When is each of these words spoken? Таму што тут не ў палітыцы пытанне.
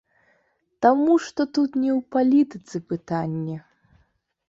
Таму 0.85 1.17
што 1.27 1.47
тут 1.59 1.77
не 1.83 1.91
ў 1.99 2.01
палітыцы 2.19 2.77
пытанне. 2.91 3.57